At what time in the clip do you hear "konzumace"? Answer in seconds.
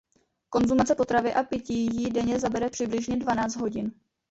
0.49-0.95